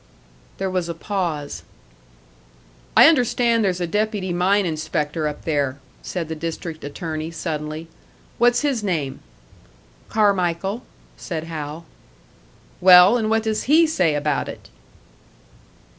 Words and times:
There 0.57 0.67
was 0.71 0.89
a 0.89 0.95
pause. 0.95 1.61
"I 2.97 3.05
understand 3.05 3.63
there's 3.63 3.79
a 3.79 3.85
deputy 3.85 4.33
mine 4.33 4.65
inspector 4.65 5.27
up 5.27 5.43
there," 5.45 5.77
said 6.01 6.27
the 6.27 6.33
District 6.33 6.83
Attorney, 6.83 7.29
suddenly. 7.29 7.87
"What's 8.39 8.61
his 8.61 8.83
name?" 8.83 9.19
"Carmichael," 10.09 10.81
said 11.17 11.43
Hal. 11.43 11.85
"Well, 12.79 13.15
and 13.15 13.29
what 13.29 13.43
does 13.43 13.65
he 13.65 13.85
say 13.85 14.15
about 14.15 14.49
it?" 14.49 14.69